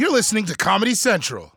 You're 0.00 0.10
listening 0.10 0.46
to 0.46 0.56
Comedy 0.56 0.94
Central. 0.94 1.52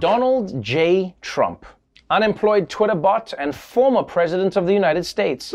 Donald 0.00 0.60
J. 0.60 1.14
Trump, 1.20 1.64
unemployed 2.10 2.68
Twitter 2.68 2.96
bot 2.96 3.34
and 3.38 3.54
former 3.54 4.02
president 4.02 4.56
of 4.56 4.66
the 4.66 4.72
United 4.72 5.06
States. 5.06 5.54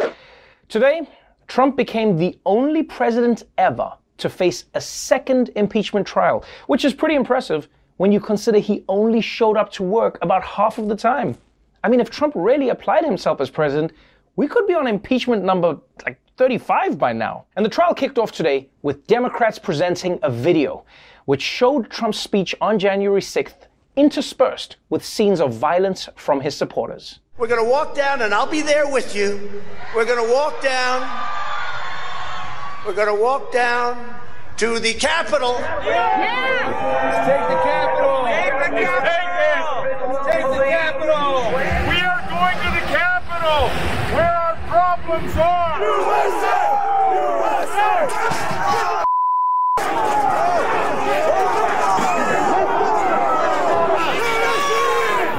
Today, 0.69 1.05
Trump 1.47 1.75
became 1.75 2.15
the 2.15 2.39
only 2.45 2.81
president 2.81 3.43
ever 3.57 3.91
to 4.19 4.29
face 4.29 4.63
a 4.73 4.79
second 4.79 5.49
impeachment 5.57 6.07
trial, 6.07 6.45
which 6.67 6.85
is 6.85 6.93
pretty 6.93 7.15
impressive 7.15 7.67
when 7.97 8.13
you 8.13 8.21
consider 8.21 8.59
he 8.59 8.85
only 8.87 9.19
showed 9.19 9.57
up 9.57 9.69
to 9.73 9.83
work 9.83 10.17
about 10.21 10.41
half 10.45 10.77
of 10.77 10.87
the 10.87 10.95
time. 10.95 11.37
I 11.83 11.89
mean, 11.89 11.99
if 11.99 12.09
Trump 12.09 12.31
really 12.37 12.69
applied 12.69 13.03
himself 13.03 13.41
as 13.41 13.49
president, 13.49 13.91
we 14.41 14.47
could 14.47 14.65
be 14.65 14.73
on 14.73 14.87
impeachment 14.87 15.43
number 15.43 15.77
like 16.03 16.17
35 16.37 16.97
by 16.97 17.13
now. 17.13 17.45
And 17.55 17.63
the 17.63 17.69
trial 17.69 17.93
kicked 17.93 18.17
off 18.17 18.31
today 18.31 18.67
with 18.81 19.05
Democrats 19.05 19.59
presenting 19.59 20.17
a 20.23 20.31
video 20.31 20.83
which 21.25 21.43
showed 21.43 21.91
Trump's 21.91 22.19
speech 22.19 22.55
on 22.59 22.79
January 22.79 23.21
6th 23.21 23.67
interspersed 23.95 24.77
with 24.89 25.05
scenes 25.05 25.39
of 25.39 25.53
violence 25.53 26.09
from 26.15 26.41
his 26.41 26.57
supporters. 26.57 27.19
We're 27.37 27.49
going 27.49 27.63
to 27.63 27.69
walk 27.69 27.93
down, 27.93 28.23
and 28.23 28.33
I'll 28.33 28.49
be 28.49 28.61
there 28.61 28.89
with 28.91 29.15
you. 29.15 29.61
We're 29.95 30.05
going 30.05 30.25
to 30.25 30.33
walk 30.33 30.59
down. 30.63 31.01
We're 32.83 32.95
going 32.95 33.15
to 33.15 33.21
walk 33.21 33.51
down 33.51 34.15
to 34.57 34.79
the 34.79 34.95
Capitol. 34.95 35.53
Let's 35.53 35.85
take 37.27 37.45
the 37.45 37.61
Capitol. 37.61 38.25
Take 38.25 38.57
the 38.57 38.81
Capitol. 38.81 39.85
Let's 40.09 40.25
take 40.33 40.47
the 40.49 40.65
Capitol. 40.65 41.51
We 41.93 41.97
are 42.01 42.21
going 42.25 42.57
to 42.57 42.69
the 42.79 42.85
Capitol, 42.89 43.69
where 44.15 44.31
our 44.31 44.90
problems 45.01 45.35
are. 45.35 45.79
USA! 45.81 46.57
USA! 47.17 48.07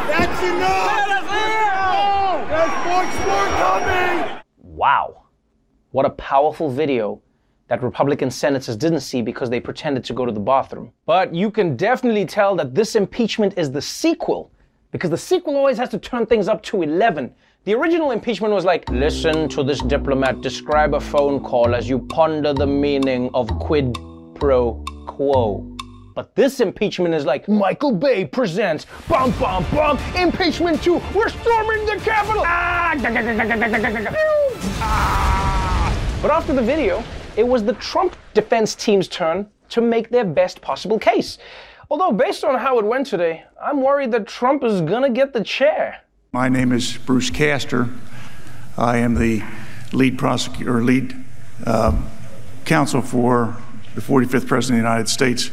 That's 0.08 0.42
enough. 0.42 0.92
There's 2.48 2.76
much 2.86 3.14
more 3.26 3.48
coming. 3.62 4.42
Wow. 4.58 5.22
What 5.92 6.06
a 6.06 6.10
powerful 6.10 6.70
video 6.70 7.20
that 7.68 7.82
Republican 7.82 8.30
senators 8.30 8.76
didn't 8.76 9.00
see 9.00 9.22
because 9.22 9.48
they 9.48 9.60
pretended 9.60 10.04
to 10.04 10.12
go 10.12 10.26
to 10.26 10.32
the 10.32 10.40
bathroom. 10.40 10.92
But 11.06 11.34
you 11.34 11.50
can 11.50 11.76
definitely 11.76 12.26
tell 12.26 12.56
that 12.56 12.74
this 12.74 12.96
impeachment 12.96 13.54
is 13.56 13.70
the 13.70 13.80
sequel 13.80 14.50
because 14.90 15.10
the 15.10 15.16
sequel 15.16 15.56
always 15.56 15.78
has 15.78 15.88
to 15.90 15.98
turn 15.98 16.26
things 16.26 16.48
up 16.48 16.62
to 16.64 16.82
11. 16.82 17.32
The 17.64 17.74
original 17.74 18.10
impeachment 18.10 18.52
was 18.52 18.64
like, 18.64 18.90
listen 18.90 19.48
to 19.50 19.62
this 19.62 19.80
diplomat 19.82 20.40
describe 20.40 20.94
a 20.94 21.00
phone 21.00 21.38
call 21.38 21.76
as 21.76 21.88
you 21.88 22.00
ponder 22.00 22.52
the 22.52 22.66
meaning 22.66 23.30
of 23.34 23.56
quid 23.60 23.96
pro 24.34 24.84
quo. 25.06 25.64
But 26.16 26.34
this 26.34 26.58
impeachment 26.58 27.14
is 27.14 27.24
like 27.24 27.48
Michael 27.48 27.92
Bay 27.92 28.24
presents 28.24 28.86
bum 29.08 29.30
bum 29.38 29.64
bum 29.70 29.96
impeachment 30.16 30.82
2. 30.82 31.00
We're 31.14 31.28
storming 31.28 31.86
the 31.86 32.00
Capitol. 32.04 32.42
Ah. 32.44 32.98
But 36.20 36.32
after 36.32 36.52
the 36.52 36.62
video, 36.62 37.04
it 37.36 37.46
was 37.46 37.62
the 37.62 37.74
Trump 37.74 38.16
defense 38.34 38.74
team's 38.74 39.06
turn 39.06 39.48
to 39.68 39.80
make 39.80 40.08
their 40.08 40.24
best 40.24 40.60
possible 40.60 40.98
case. 40.98 41.38
Although 41.90 42.10
based 42.10 42.42
on 42.42 42.58
how 42.58 42.80
it 42.80 42.84
went 42.84 43.06
today, 43.06 43.44
I'm 43.62 43.80
worried 43.82 44.10
that 44.10 44.26
Trump 44.26 44.64
is 44.64 44.80
to 44.80 45.10
get 45.14 45.32
the 45.32 45.44
chair. 45.44 46.02
My 46.34 46.48
name 46.48 46.72
is 46.72 46.96
Bruce 46.96 47.28
Castor. 47.28 47.90
I 48.78 48.96
am 48.96 49.16
the 49.16 49.42
lead 49.92 50.16
prosecutor, 50.16 50.78
or 50.78 50.82
lead 50.82 51.14
uh, 51.66 52.02
counsel 52.64 53.02
for 53.02 53.54
the 53.94 54.00
45th 54.00 54.46
President 54.46 54.78
of 54.78 54.84
the 54.84 54.88
United 54.88 55.10
States. 55.10 55.50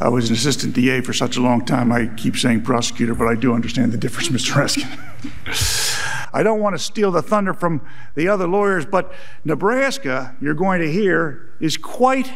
I 0.00 0.08
was 0.08 0.28
an 0.28 0.34
assistant 0.34 0.74
DA 0.74 1.02
for 1.02 1.12
such 1.12 1.36
a 1.36 1.40
long 1.40 1.64
time, 1.64 1.92
I 1.92 2.08
keep 2.08 2.36
saying 2.36 2.62
prosecutor, 2.62 3.14
but 3.14 3.28
I 3.28 3.36
do 3.36 3.54
understand 3.54 3.92
the 3.92 3.96
difference, 3.96 4.28
Mr. 4.30 4.54
Raskin. 4.54 6.28
I 6.34 6.42
don't 6.42 6.58
want 6.58 6.74
to 6.74 6.80
steal 6.80 7.12
the 7.12 7.22
thunder 7.22 7.54
from 7.54 7.86
the 8.16 8.26
other 8.26 8.48
lawyers, 8.48 8.86
but 8.86 9.12
Nebraska, 9.44 10.34
you're 10.40 10.52
going 10.52 10.80
to 10.80 10.90
hear, 10.90 11.52
is 11.60 11.76
quite 11.76 12.28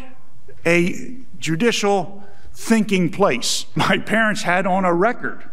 a 0.65 1.17
judicial 1.41 2.23
thinking 2.53 3.11
place. 3.11 3.67
My 3.75 3.99
parents 3.99 4.43
had 4.43 4.69
on 4.69 4.85
a 4.85 4.95
record, 4.95 5.51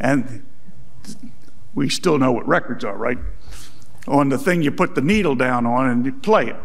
and 0.00 0.42
we 1.74 1.88
still 1.88 2.18
know 2.18 2.32
what 2.32 2.48
records 2.48 2.84
are, 2.84 2.96
right? 2.96 3.18
On 4.08 4.28
the 4.28 4.38
thing 4.38 4.62
you 4.62 4.70
put 4.72 4.94
the 4.94 5.02
needle 5.02 5.34
down 5.34 5.66
on 5.66 5.88
and 5.88 6.06
you 6.06 6.12
play 6.12 6.48
it. 6.48 6.56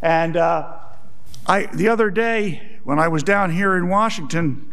And 0.00 0.36
uh, 0.36 0.78
I, 1.46 1.66
the 1.66 1.88
other 1.88 2.10
day, 2.10 2.78
when 2.84 2.98
I 2.98 3.08
was 3.08 3.22
down 3.22 3.50
here 3.50 3.76
in 3.76 3.88
Washington, 3.88 4.72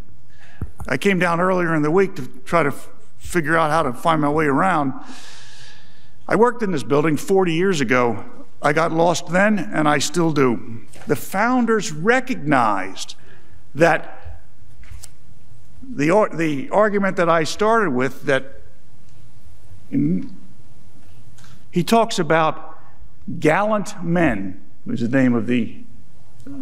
I 0.88 0.98
came 0.98 1.20
down 1.20 1.40
earlier 1.40 1.74
in 1.74 1.82
the 1.82 1.92
week 1.92 2.16
to 2.16 2.28
try 2.46 2.64
to 2.64 2.70
f- 2.70 2.90
figure 3.18 3.58
out 3.58 3.72
how 3.72 3.84
to 3.84 3.94
find 3.94 4.22
my 4.22 4.30
way 4.30 4.46
around. 4.46 4.94
I 6.28 6.36
worked 6.36 6.64
in 6.64 6.72
this 6.72 6.84
building 6.84 7.18
40 7.18 7.54
years 7.54 7.82
ago. 7.82 8.24
I 8.62 8.74
got 8.74 8.92
lost 8.92 9.28
then, 9.28 9.58
and 9.58 9.88
I 9.88 9.98
still 9.98 10.32
do. 10.32 10.82
The 11.08 11.16
founders 11.16 11.92
recognized 11.92 13.16
that 13.74 14.42
the, 15.82 16.30
the 16.34 16.70
argument 16.70 17.18
that 17.18 17.30
I 17.30 17.44
started 17.44 17.92
with 17.92 18.24
that 18.24 18.61
he 21.72 21.84
talks 21.84 22.20
about 22.20 22.80
gallant 23.40 24.04
men 24.04 24.62
was 24.86 25.02
the 25.02 25.08
name 25.08 25.34
of 25.34 25.48
the 25.48 25.78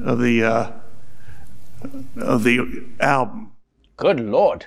of 0.03 0.19
the 0.19 0.43
uh, 0.43 0.71
of 2.17 2.43
the 2.43 2.85
album. 2.99 3.51
Good 3.97 4.19
Lord. 4.19 4.65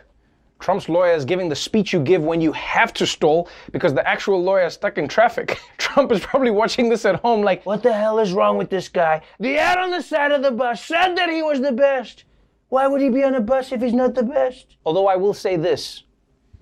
Trump's 0.59 0.89
lawyer 0.89 1.13
is 1.13 1.25
giving 1.25 1.49
the 1.49 1.57
speech 1.57 1.93
you 1.93 1.99
give 1.99 2.23
when 2.23 2.41
you 2.41 2.53
have 2.53 2.95
to 2.95 3.05
stall 3.05 3.49
because 3.73 3.95
the 3.95 4.09
actual 4.09 4.41
lawyer 4.41 4.67
is 4.67 4.75
stuck 4.75 4.97
in 4.97 5.09
traffic. 5.09 5.61
Trump 5.79 6.13
is 6.13 6.21
probably 6.21 6.53
watching 6.53 6.89
this 6.89 7.05
at 7.05 7.17
home 7.17 7.43
like, 7.43 7.67
what 7.67 7.83
the 7.83 7.93
hell 7.93 8.21
is 8.21 8.33
wrong 8.33 8.57
with 8.57 8.71
this 8.71 8.89
guy? 8.89 9.23
The 9.41 9.59
ad 9.59 9.79
on 9.79 9.91
the 9.91 10.01
side 10.01 10.31
of 10.31 10.43
the 10.43 10.53
bus 10.53 10.85
said 10.85 11.17
that 11.17 11.29
he 11.29 11.43
was 11.43 11.61
the 11.61 11.73
best. 11.73 12.25
Why 12.69 12.87
would 12.87 13.01
he 13.01 13.11
be 13.11 13.25
on 13.25 13.35
a 13.35 13.41
bus 13.41 13.73
if 13.73 13.83
he's 13.83 13.93
not 13.93 14.15
the 14.15 14.23
best? 14.23 14.77
Although 14.87 15.09
I 15.09 15.17
will 15.17 15.35
say 15.35 15.57
this 15.57 16.05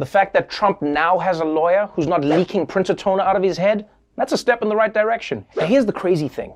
the 0.00 0.06
fact 0.06 0.32
that 0.32 0.48
Trump 0.48 0.80
now 0.80 1.18
has 1.18 1.40
a 1.40 1.44
lawyer 1.44 1.90
who's 1.92 2.06
not 2.06 2.24
leaking 2.24 2.66
printer 2.66 2.94
toner 2.94 3.22
out 3.22 3.36
of 3.36 3.42
his 3.42 3.58
head, 3.58 3.86
that's 4.16 4.32
a 4.32 4.38
step 4.38 4.62
in 4.62 4.70
the 4.70 4.74
right 4.74 4.94
direction. 4.94 5.44
Now, 5.56 5.66
here's 5.66 5.84
the 5.84 5.92
crazy 5.92 6.26
thing 6.26 6.54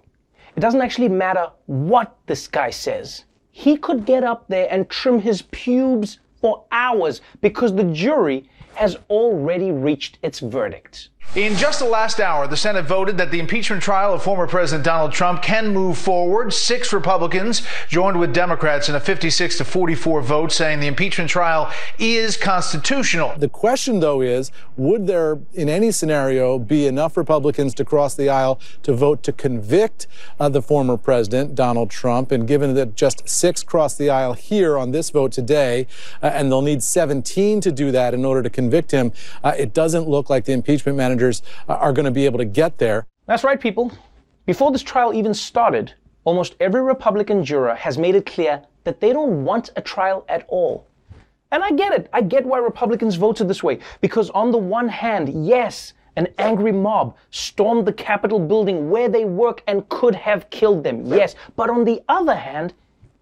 it 0.57 0.61
doesn't 0.61 0.81
actually 0.81 1.11
matter 1.11 1.51
what 1.67 2.17
this 2.25 2.49
guy 2.49 2.71
says. 2.71 3.27
He 3.51 3.77
could 3.77 4.07
get 4.07 4.25
up 4.25 4.49
there 4.49 4.67
and 4.71 4.89
trim 4.89 5.21
his 5.21 5.43
pubes 5.43 6.21
for 6.41 6.65
hours 6.73 7.21
because 7.43 7.75
the 7.75 7.85
jury 7.85 8.49
has 8.77 8.97
already 9.11 9.73
reached 9.73 10.19
its 10.23 10.41
verdict. 10.41 11.11
In 11.37 11.57
just 11.57 11.81
the 11.81 11.85
last 11.85 12.21
hour, 12.21 12.47
the 12.47 12.57
Senate 12.57 12.85
voted 12.85 13.19
that 13.19 13.33
the 13.33 13.41
impeachment 13.41 13.83
trial 13.83 14.15
of 14.15 14.23
former 14.23 14.47
President 14.47 14.85
Donald 14.85 15.11
Trump 15.11 15.43
can 15.43 15.75
move 15.75 15.99
forward. 15.99 16.53
Six 16.53 16.93
Republicans 16.93 17.63
joined 17.89 18.21
with 18.21 18.33
Democrats 18.33 18.89
in 18.89 18.95
a 18.95 19.01
56 19.01 19.59
to 19.59 19.65
44 19.65 20.23
vote 20.23 20.53
saying 20.53 20.79
the 20.79 20.87
impeachment 20.87 21.29
trial 21.29 21.73
is 21.99 22.37
constitutional. 22.37 23.35
The 23.37 23.49
question, 23.49 23.99
though, 23.99 24.21
is 24.21 24.53
would 24.77 25.09
there, 25.09 25.41
in 25.53 25.69
any 25.69 25.91
scenario, 25.91 26.57
be 26.57 26.87
enough 26.87 27.17
Republicans 27.17 27.75
to 27.75 27.85
cross 27.85 28.15
the 28.15 28.29
aisle 28.29 28.61
to 28.85 28.93
vote 28.93 29.25
to 29.25 29.33
convict 29.33 30.07
uh, 30.39 30.49
the 30.49 30.63
former 30.63 30.97
president, 30.97 31.57
Donald 31.57 31.91
Trump? 31.91 32.31
And 32.31 32.47
given 32.47 32.75
that 32.75 32.95
just 32.95 33.29
six 33.29 33.65
crossed 33.65 33.99
the 33.99 34.09
aisle 34.09 34.35
here 34.35 34.79
on 34.79 34.93
this 34.93 35.11
vote 35.11 35.33
today, 35.33 35.89
uh, 36.23 36.27
and 36.27 36.53
they'll 36.53 36.63
need 36.63 36.85
17 36.85 37.61
to 37.61 37.73
do 37.73 37.91
that 37.91 38.15
in 38.15 38.25
order 38.25 38.41
to 38.41 38.51
convict 38.51 38.93
him, 38.93 39.11
uh, 39.43 39.53
it 39.59 39.75
doesn't 39.75 40.09
look 40.09 40.31
like 40.31 40.45
the 40.45 40.53
impeachment 40.53 40.97
are 41.69 41.93
going 41.93 42.05
to 42.05 42.11
be 42.11 42.25
able 42.25 42.39
to 42.39 42.45
get 42.45 42.79
there. 42.79 43.07
That's 43.27 43.45
right, 43.45 43.61
people. 43.61 43.93
Before 44.47 44.71
this 44.71 44.83
trial 44.83 45.15
even 45.15 45.33
started, 45.33 45.95
almost 46.25 46.55
every 46.61 46.83
Republican 46.83 47.45
juror 47.45 47.75
has 47.75 47.97
made 47.99 48.15
it 48.15 48.27
clear 48.27 48.63
that 48.85 49.01
they 49.01 49.13
don't 49.13 49.45
want 49.45 49.71
a 49.77 49.81
trial 49.81 50.25
at 50.29 50.45
all. 50.49 50.87
And 51.51 51.63
I 51.63 51.71
get 51.71 51.93
it. 51.93 52.09
I 52.13 52.21
get 52.21 52.45
why 52.45 52.59
Republicans 52.59 53.15
voted 53.15 53.49
this 53.49 53.63
way. 53.63 53.79
Because 54.01 54.29
on 54.31 54.51
the 54.51 54.59
one 54.59 54.89
hand, 54.89 55.47
yes, 55.47 55.95
an 56.17 56.29
angry 56.39 56.73
mob 56.73 57.17
stormed 57.31 57.87
the 57.87 57.93
Capitol 57.93 58.39
building 58.39 58.91
where 58.91 59.09
they 59.09 59.25
work 59.25 59.63
and 59.67 59.89
could 59.89 60.15
have 60.15 60.51
killed 60.51 60.85
them. 60.85 61.07
Yes. 61.07 61.35
But 61.57 61.71
on 61.71 61.85
the 61.85 62.03
other 62.09 62.35
hand, 62.35 62.75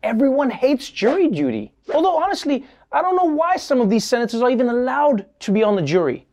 everyone 0.03 0.50
hates 0.50 0.91
jury 0.91 1.29
duty. 1.29 1.73
Although 1.94 2.17
honestly, 2.17 2.65
I 2.91 3.03
don't 3.03 3.17
know 3.17 3.25
why 3.25 3.56
some 3.56 3.81
of 3.81 3.89
these 3.89 4.05
senators 4.05 4.43
are 4.43 4.50
even 4.50 4.69
allowed 4.69 5.27
to 5.41 5.53
be 5.53 5.62
on 5.62 5.77
the 5.77 5.83
jury. 5.83 6.27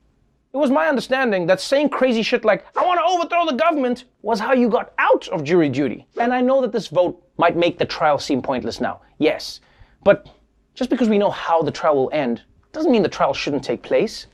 It 0.52 0.58
was 0.58 0.72
my 0.72 0.88
understanding 0.88 1.46
that 1.46 1.62
saying 1.62 1.90
crazy 1.90 2.24
shit 2.24 2.44
like, 2.44 2.66
I 2.76 2.84
want 2.84 3.00
to 3.00 3.06
overthrow 3.06 3.46
the 3.46 3.56
government, 3.56 4.06
was 4.24 4.40
how 4.40 4.54
you 4.54 4.68
got 4.68 4.94
out 4.98 5.28
of 5.28 5.44
jury 5.44 5.70
duty. 5.70 6.08
And 6.20 6.34
I 6.34 6.42
know 6.42 6.60
that 6.62 6.72
this 6.72 6.88
vote 6.88 7.24
might 7.38 7.56
make 7.56 7.78
the 7.78 7.86
trial 7.86 8.18
seem 8.18 8.42
pointless 8.42 8.82
now. 8.82 9.02
Yes. 9.20 9.62
But 10.04 10.28
just 10.74 10.90
because 10.90 11.08
we 11.08 11.20
know 11.20 11.30
how 11.30 11.62
the 11.62 11.72
trial 11.72 11.96
will 11.96 12.10
end, 12.12 12.42
doesn't 12.72 12.92
mean 12.92 13.04
the 13.04 13.10
trial 13.10 13.32
shouldn't 13.32 13.64
take 13.64 13.84
place. 13.84 14.26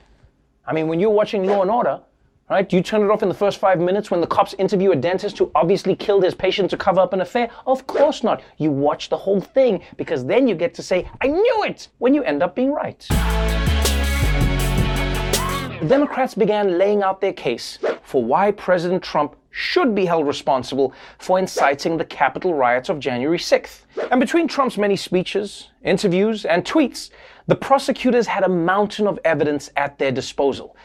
I 0.66 0.72
mean, 0.72 0.88
when 0.88 1.02
you're 1.02 1.10
watching 1.10 1.46
Law 1.46 1.62
and 1.64 1.72
Order, 1.72 2.00
Right? 2.48 2.72
You 2.72 2.84
turn 2.84 3.02
it 3.02 3.10
off 3.10 3.24
in 3.24 3.28
the 3.28 3.34
first 3.34 3.58
five 3.58 3.80
minutes 3.80 4.12
when 4.12 4.22
the 4.22 4.28
cops 4.28 4.54
interview 4.60 4.92
a 4.92 4.96
dentist 4.96 5.40
who 5.40 5.50
obviously 5.56 5.96
killed 5.96 6.24
his 6.24 6.36
patient 6.36 6.70
to 6.70 6.78
cover 6.78 7.00
up 7.00 7.12
an 7.12 7.22
affair? 7.22 7.50
Of 7.66 7.88
course 7.88 8.22
not. 8.22 8.44
You 8.60 8.70
watch 8.70 9.10
the 9.10 9.18
whole 9.18 9.42
thing 9.42 9.82
because 9.98 10.24
then 10.24 10.48
you 10.48 10.54
get 10.54 10.76
to 10.76 10.84
say, 10.84 11.10
I 11.22 11.26
knew 11.26 11.64
it, 11.64 11.88
when 11.98 12.14
you 12.14 12.22
end 12.22 12.44
up 12.44 12.54
being 12.54 12.72
right. 12.72 13.04
Democrats 15.88 16.34
began 16.34 16.78
laying 16.78 17.04
out 17.04 17.22
their 17.22 17.34
case 17.34 17.80
for 18.02 18.24
why 18.24 18.52
President 18.52 19.04
Trump 19.04 19.36
should 19.52 19.94
be 19.94 20.06
held 20.06 20.28
responsible 20.28 20.94
for 21.18 21.40
inciting 21.40 21.98
the 21.98 22.06
Capitol 22.06 22.54
riots 22.54 22.90
of 22.90 23.00
January 23.00 23.38
6th. 23.38 23.82
And 24.12 24.20
between 24.20 24.48
Trump's 24.48 24.78
many 24.78 24.96
speeches, 24.96 25.70
interviews, 25.84 26.46
and 26.46 26.66
tweets, 26.66 27.10
the 27.48 27.56
prosecutors 27.56 28.28
had 28.28 28.44
a 28.44 28.50
mountain 28.50 29.08
of 29.08 29.20
evidence 29.24 29.70
at 29.76 29.98
their 30.00 30.12
disposal. 30.12 30.76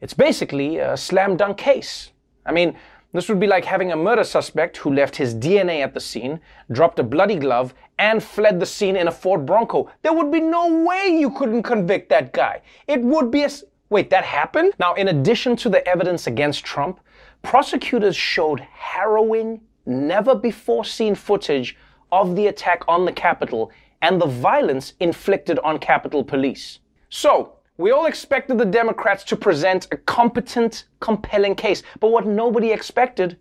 It's 0.00 0.14
basically 0.14 0.78
a 0.78 0.96
slam 0.96 1.36
dunk 1.36 1.56
case. 1.58 2.10
I 2.44 2.52
mean, 2.52 2.76
this 3.12 3.28
would 3.28 3.40
be 3.40 3.46
like 3.46 3.64
having 3.64 3.92
a 3.92 3.96
murder 3.96 4.24
suspect 4.24 4.76
who 4.76 4.92
left 4.92 5.16
his 5.16 5.34
DNA 5.34 5.82
at 5.82 5.94
the 5.94 6.00
scene, 6.00 6.40
dropped 6.70 6.98
a 6.98 7.02
bloody 7.02 7.36
glove, 7.36 7.74
and 7.98 8.22
fled 8.22 8.60
the 8.60 8.66
scene 8.66 8.96
in 8.96 9.08
a 9.08 9.12
Ford 9.12 9.46
Bronco. 9.46 9.90
There 10.02 10.12
would 10.12 10.30
be 10.30 10.40
no 10.40 10.84
way 10.84 11.16
you 11.18 11.30
couldn't 11.30 11.62
convict 11.62 12.08
that 12.10 12.32
guy. 12.32 12.62
It 12.86 13.00
would 13.02 13.30
be 13.30 13.44
a. 13.44 13.50
Wait, 13.88 14.10
that 14.10 14.24
happened? 14.24 14.72
Now, 14.78 14.94
in 14.94 15.08
addition 15.08 15.56
to 15.56 15.68
the 15.68 15.86
evidence 15.86 16.26
against 16.26 16.64
Trump, 16.64 17.00
prosecutors 17.42 18.16
showed 18.16 18.60
harrowing, 18.60 19.60
never 19.86 20.34
before 20.34 20.84
seen 20.84 21.14
footage 21.14 21.76
of 22.10 22.34
the 22.34 22.48
attack 22.48 22.82
on 22.88 23.04
the 23.04 23.12
Capitol 23.12 23.70
and 24.02 24.20
the 24.20 24.26
violence 24.26 24.94
inflicted 25.00 25.58
on 25.60 25.78
Capitol 25.78 26.24
Police. 26.24 26.80
So, 27.08 27.52
we 27.78 27.92
all 27.92 28.06
expected 28.06 28.58
the 28.58 28.64
Democrats 28.64 29.22
to 29.24 29.36
present 29.36 29.86
a 29.92 29.96
competent, 29.96 30.84
compelling 31.00 31.54
case, 31.54 31.82
but 32.00 32.10
what 32.10 32.26
nobody 32.26 32.72
expected 32.72 33.38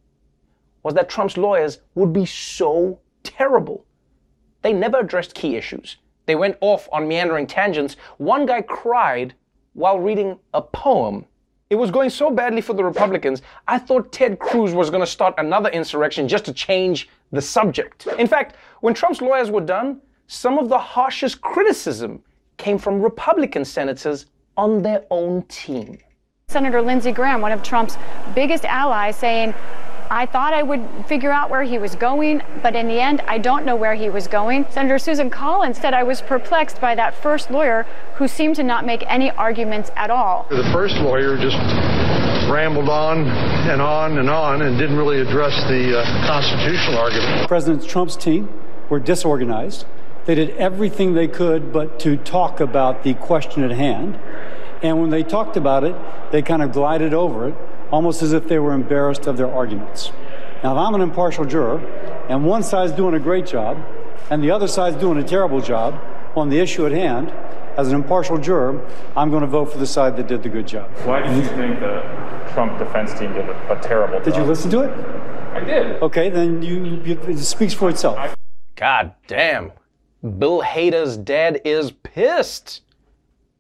was 0.84 0.94
that 0.94 1.10
Trump's 1.10 1.38
lawyers 1.38 1.80
would 1.96 2.14
be 2.14 2.26
so 2.26 3.00
terrible. 3.24 3.86
They 4.62 4.74
never 4.74 5.00
addressed 5.00 5.34
key 5.34 5.56
issues. 5.56 5.98
They 6.26 6.36
went 6.36 6.58
off 6.62 6.90
on 6.92 7.08
meandering 7.08 7.48
tangents. 7.48 7.96
One 8.18 8.46
guy 8.46 8.62
cried 8.62 9.34
while 9.76 10.00
reading 10.00 10.40
a 10.54 10.62
poem. 10.62 11.26
It 11.70 11.76
was 11.76 11.92
going 11.92 12.10
so 12.10 12.32
badly 12.32 12.62
for 12.62 12.74
the 12.74 12.84
Republicans, 12.84 13.42
I 13.68 13.78
thought 13.78 14.12
Ted 14.12 14.40
Cruz 14.40 14.74
was 14.74 14.90
going 14.90 15.02
to 15.02 15.08
start 15.08 15.36
another 15.38 15.70
insurrection 15.70 16.28
just 16.28 16.46
to 16.46 16.54
change 16.54 17.10
the 17.32 17.42
subject. 17.42 18.08
In 18.18 18.28
fact, 18.28 18.56
when 18.82 18.94
Trump's 18.94 19.22
lawyers 19.22 19.52
were 19.52 19.62
done, 19.62 20.02
some 20.28 20.58
of 20.58 20.70
the 20.70 20.80
harshest 20.80 21.42
criticism 21.42 22.24
came 22.58 22.78
from 22.78 23.02
Republican 23.02 23.66
senators 23.66 24.28
on 24.58 24.82
their 24.82 25.04
own 25.12 25.44
team. 25.44 25.98
Senator 26.48 26.82
Lindsey 26.82 27.12
Graham, 27.12 27.42
one 27.42 27.52
of 27.52 27.62
Trump's 27.62 27.98
biggest 28.34 28.64
allies, 28.64 29.18
saying, 29.18 29.54
I 30.10 30.26
thought 30.26 30.54
I 30.54 30.62
would 30.62 30.88
figure 31.08 31.32
out 31.32 31.50
where 31.50 31.64
he 31.64 31.80
was 31.80 31.96
going, 31.96 32.44
but 32.62 32.76
in 32.76 32.88
the 32.88 33.00
end, 33.00 33.22
I 33.22 33.38
don't 33.38 33.66
know 33.66 33.76
where 33.76 33.96
he 33.96 34.10
was 34.10 34.28
going. 34.28 34.66
Senator 34.70 35.00
Susan 35.00 35.30
Collins 35.30 35.78
said 35.78 35.94
I 35.94 36.04
was 36.04 36.22
perplexed 36.22 36.80
by 36.80 36.96
that 36.96 37.16
first 37.16 37.50
lawyer 37.50 37.86
who 38.16 38.28
seemed 38.28 38.56
to 38.58 38.64
not 38.64 38.86
make 38.86 39.04
any 39.08 39.32
arguments 39.32 39.92
at 39.96 40.10
all. 40.10 40.46
The 40.50 40.64
first 40.72 40.96
lawyer 40.98 41.38
just 41.38 41.58
rambled 42.50 42.90
on 42.90 43.28
and 43.68 43.82
on 43.82 44.18
and 44.18 44.30
on 44.30 44.62
and 44.62 44.78
didn't 44.78 44.98
really 44.98 45.22
address 45.22 45.56
the 45.68 46.00
uh, 46.00 46.28
constitutional 46.28 46.98
argument. 47.00 47.48
President 47.48 47.88
Trump's 47.88 48.16
team 48.16 48.50
were 48.90 49.00
disorganized. 49.00 49.86
They 50.26 50.36
did 50.36 50.52
everything 50.52 51.14
they 51.14 51.28
could 51.28 51.74
but 51.74 52.00
to 52.02 52.18
talk 52.18 52.60
about 52.60 53.04
the 53.04 53.14
question 53.16 53.64
at 53.64 53.72
hand. 53.72 54.20
And 54.84 55.00
when 55.02 55.10
they 55.10 55.24
talked 55.24 55.58
about 55.58 55.84
it, 55.84 55.96
they 56.32 56.42
kind 56.42 56.62
of 56.62 56.72
glided 56.72 57.14
over 57.14 57.50
it, 57.50 57.56
almost 57.96 58.22
as 58.22 58.34
if 58.34 58.46
they 58.50 58.60
were 58.60 58.74
embarrassed 58.74 59.26
of 59.26 59.38
their 59.38 59.50
arguments. 59.50 60.12
Now, 60.62 60.74
if 60.74 60.78
I'm 60.86 60.96
an 60.96 61.02
impartial 61.02 61.46
juror 61.46 61.80
and 62.28 62.44
one 62.44 62.62
side's 62.62 62.92
doing 62.92 63.16
a 63.16 63.20
great 63.20 63.46
job 63.46 63.82
and 64.30 64.44
the 64.44 64.52
other 64.52 64.68
side's 64.68 64.98
doing 64.98 65.18
a 65.18 65.24
terrible 65.24 65.62
job 65.62 65.98
on 66.36 66.50
the 66.50 66.60
issue 66.60 66.86
at 66.86 66.92
hand, 66.92 67.32
as 67.78 67.88
an 67.88 67.96
impartial 67.96 68.38
juror, 68.38 68.86
I'm 69.16 69.30
going 69.30 69.42
to 69.42 69.48
vote 69.48 69.72
for 69.72 69.78
the 69.78 69.88
side 69.88 70.18
that 70.18 70.28
did 70.28 70.44
the 70.44 70.50
good 70.50 70.68
job. 70.68 70.92
Why 71.06 71.26
do 71.26 71.34
you 71.34 71.46
think 71.46 71.80
the 71.80 72.02
Trump 72.52 72.78
defense 72.80 73.18
team 73.18 73.32
did 73.32 73.48
a, 73.48 73.80
a 73.80 73.82
terrible 73.82 74.16
job? 74.16 74.26
Did 74.26 74.36
you 74.36 74.44
listen 74.44 74.70
to 74.72 74.82
it? 74.82 74.92
I 75.56 75.62
did. 75.62 76.02
Okay, 76.02 76.30
then 76.30 76.62
you, 76.62 77.02
you 77.06 77.18
it 77.30 77.40
speaks 77.40 77.74
for 77.74 77.90
itself. 77.90 78.36
God 78.76 79.14
damn. 79.28 79.72
Bill 80.38 80.62
Hader's 80.62 81.16
dad 81.16 81.62
is 81.64 81.92
pissed. 81.92 82.82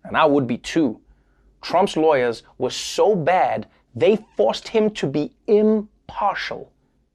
And 0.04 0.18
I 0.18 0.26
would 0.26 0.46
be 0.46 0.58
too. 0.58 1.00
Trump's 1.62 1.96
lawyers 1.96 2.44
were 2.58 2.70
so 2.70 3.16
bad, 3.16 3.68
they 3.96 4.18
forced 4.36 4.68
him 4.68 4.90
to 4.92 5.08
be 5.08 5.32
impartial. 5.48 6.72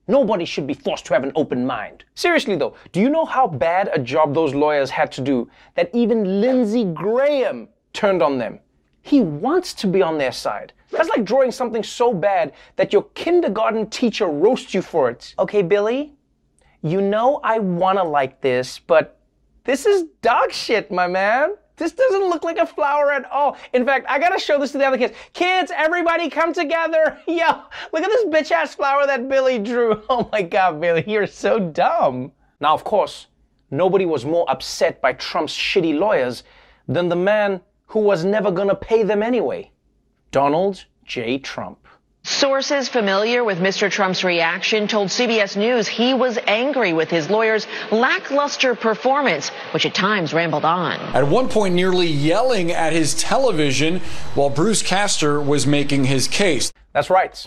Nobody 0.09 0.45
should 0.45 0.67
be 0.67 0.75
forced 0.75 1.07
to 1.07 1.15
have 1.15 1.23
an 1.23 1.33
open 1.37 1.65
mind. 1.65 2.05
Seriously 2.15 2.57
though, 2.57 2.75
do 2.91 3.01
you 3.01 3.11
know 3.11 3.25
how 3.25 3.47
bad 3.47 3.91
a 3.93 3.99
job 3.99 4.35
those 4.35 4.55
lawyers 4.55 4.91
had 4.91 5.13
to 5.13 5.21
do 5.21 5.49
that 5.75 5.91
even 5.95 6.41
Lindsey 6.41 6.85
Graham 6.85 7.69
turned 7.93 8.23
on 8.23 8.39
them? 8.39 8.59
He 9.03 9.21
wants 9.21 9.73
to 9.75 9.87
be 9.87 10.03
on 10.03 10.19
their 10.19 10.33
side. 10.33 10.73
That's 10.91 11.09
like 11.09 11.25
drawing 11.25 11.53
something 11.53 11.85
so 11.85 12.13
bad 12.13 12.53
that 12.77 12.93
your 12.93 13.05
kindergarten 13.15 13.89
teacher 13.89 14.27
roasts 14.27 14.75
you 14.75 14.83
for 14.83 15.09
it. 15.11 15.35
Okay, 15.39 15.63
Billy, 15.63 16.15
you 16.83 17.01
know 17.01 17.41
I 17.45 17.59
wanna 17.61 18.03
like 18.03 18.41
this, 18.41 18.79
but 18.79 19.21
this 19.65 19.87
is 19.87 20.05
dog 20.23 20.51
shit, 20.51 20.91
my 20.91 21.07
man. 21.07 21.55
This 21.81 21.93
doesn't 21.93 22.29
look 22.29 22.45
like 22.45 22.59
a 22.59 22.67
flower 22.67 23.11
at 23.11 23.25
all. 23.31 23.57
In 23.73 23.87
fact, 23.87 24.05
I 24.07 24.19
gotta 24.19 24.39
show 24.39 24.59
this 24.61 24.73
to 24.73 24.79
the 24.79 24.85
other 24.85 24.99
kids. 24.99 25.15
Kids, 25.33 25.73
everybody 25.75 26.29
come 26.29 26.53
together. 26.53 27.19
Yo, 27.27 27.47
look 27.91 28.03
at 28.03 28.11
this 28.11 28.27
bitch 28.27 28.51
ass 28.51 28.75
flower 28.75 29.07
that 29.07 29.31
Billy 29.31 29.59
drew. 29.59 30.03
Oh 30.11 30.29
my 30.31 30.43
god, 30.43 30.79
Billy, 30.79 31.05
you're 31.07 31.27
so 31.27 31.59
dumb. 31.59 32.33
Now, 32.61 32.75
of 32.75 32.85
course, 32.85 33.29
nobody 33.71 34.05
was 34.05 34.27
more 34.27 34.45
upset 34.51 35.01
by 35.01 35.15
Trump's 35.15 35.57
shitty 35.57 35.99
lawyers 35.99 36.45
than 36.87 37.09
the 37.09 37.17
man 37.17 37.63
who 37.87 38.01
was 38.01 38.27
never 38.27 38.51
gonna 38.51 38.75
pay 38.75 39.03
them 39.03 39.23
anyway 39.23 39.73
Donald 40.33 40.85
J. 41.05 41.39
Trump. 41.39 41.80
Sources 42.23 42.87
familiar 42.87 43.43
with 43.45 43.61
Mr. 43.61 43.91
Trump's 43.91 44.23
reaction 44.25 44.87
told 44.87 45.09
CBS 45.09 45.57
News 45.57 45.89
he 45.89 46.13
was 46.13 46.39
angry 46.47 46.93
with 46.93 47.09
his 47.09 47.31
lawyer's 47.31 47.67
lackluster 47.91 48.75
performance, 48.75 49.49
which 49.73 49.87
at 49.87 49.95
times 49.95 50.35
rambled 50.35 50.67
on. 50.67 51.01
At 51.15 51.27
one 51.27 51.49
point, 51.49 51.75
nearly 51.75 52.07
yelling 52.07 52.73
at 52.73 52.93
his 52.93 53.15
television 53.15 54.01
while 54.35 54.51
Bruce 54.51 54.83
Castor 54.83 55.41
was 55.41 55.67
making 55.67 56.05
his 56.05 56.29
case. 56.29 56.71
That's 56.93 57.09
right. 57.09 57.47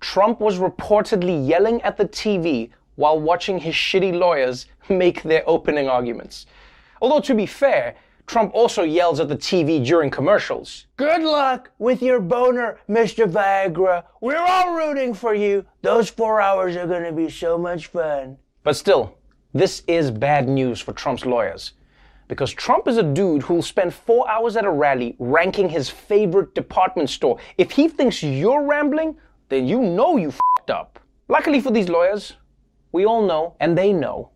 Trump 0.00 0.40
was 0.40 0.58
reportedly 0.58 1.46
yelling 1.46 1.80
at 1.82 1.96
the 1.96 2.04
TV 2.04 2.70
while 2.96 3.20
watching 3.20 3.58
his 3.58 3.74
shitty 3.74 4.12
lawyers 4.12 4.66
make 4.88 5.22
their 5.22 5.44
opening 5.46 5.88
arguments. 5.88 6.46
Although, 7.00 7.20
to 7.20 7.34
be 7.34 7.46
fair, 7.46 7.94
Trump 8.28 8.54
also 8.54 8.82
yells 8.82 9.20
at 9.20 9.28
the 9.28 9.36
TV 9.36 9.84
during 9.84 10.10
commercials. 10.10 10.86
Good 10.98 11.22
luck 11.22 11.70
with 11.78 12.02
your 12.02 12.20
boner, 12.20 12.78
Mr. 12.86 13.26
Viagra. 13.26 14.04
We're 14.20 14.36
all 14.36 14.76
rooting 14.76 15.14
for 15.14 15.34
you. 15.34 15.64
Those 15.80 16.10
four 16.10 16.38
hours 16.38 16.76
are 16.76 16.86
going 16.86 17.04
to 17.04 17.12
be 17.12 17.30
so 17.30 17.56
much 17.56 17.86
fun. 17.86 18.36
But 18.64 18.76
still, 18.76 19.16
this 19.54 19.82
is 19.88 20.10
bad 20.10 20.46
news 20.46 20.78
for 20.78 20.92
Trump's 20.92 21.24
lawyers. 21.24 21.72
Because 22.28 22.52
Trump 22.52 22.86
is 22.86 22.98
a 22.98 23.02
dude 23.02 23.42
who'll 23.42 23.62
spend 23.62 23.94
four 23.94 24.30
hours 24.30 24.56
at 24.58 24.66
a 24.66 24.70
rally 24.70 25.16
ranking 25.18 25.70
his 25.70 25.88
favorite 25.88 26.54
department 26.54 27.08
store. 27.08 27.38
If 27.56 27.70
he 27.70 27.88
thinks 27.88 28.22
you're 28.22 28.62
rambling, 28.62 29.16
then 29.48 29.66
you 29.66 29.80
know 29.80 30.18
you 30.18 30.32
fucked 30.32 30.70
up. 30.70 31.00
Luckily 31.28 31.60
for 31.60 31.70
these 31.70 31.88
lawyers, 31.88 32.34
we 32.92 33.06
all 33.06 33.22
know, 33.22 33.56
and 33.60 33.76
they 33.76 33.94
know, 33.94 34.32